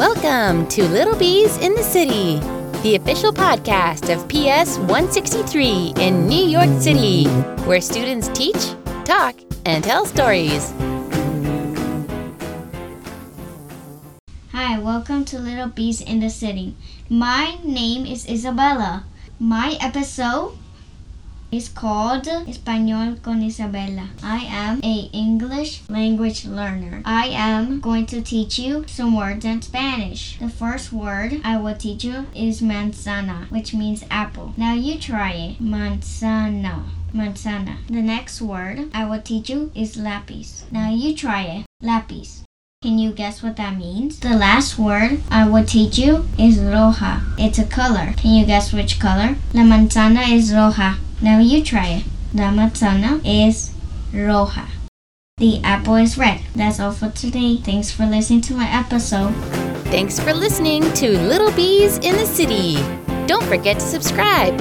[0.00, 2.40] Welcome to Little Bees in the City,
[2.80, 7.28] the official podcast of PS 163 in New York City,
[7.68, 8.72] where students teach,
[9.04, 9.36] talk,
[9.66, 10.72] and tell stories.
[14.52, 16.76] Hi, welcome to Little Bees in the City.
[17.10, 19.04] My name is Isabella.
[19.38, 20.56] My episode
[21.52, 24.08] is called Español con Isabella.
[24.22, 27.02] I am a English language learner.
[27.04, 30.38] I am going to teach you some words in Spanish.
[30.38, 34.54] The first word I will teach you is manzana, which means apple.
[34.56, 35.62] Now you try it.
[35.62, 36.84] Manzana.
[37.12, 37.78] Manzana.
[37.88, 40.70] The next word I will teach you is lápiz.
[40.70, 41.66] Now you try it.
[41.82, 42.42] Lápiz.
[42.82, 44.20] Can you guess what that means?
[44.20, 47.20] The last word I will teach you is roja.
[47.38, 48.14] It's a color.
[48.16, 49.36] Can you guess which color?
[49.52, 50.96] La manzana is roja.
[51.22, 52.04] Now you try it.
[52.32, 53.74] The manzana is
[54.12, 54.66] roja.
[55.36, 56.40] The apple is red.
[56.54, 57.56] That's all for today.
[57.58, 59.34] Thanks for listening to my episode.
[59.90, 62.76] Thanks for listening to Little Bees in the City.
[63.26, 64.58] Don't forget to subscribe.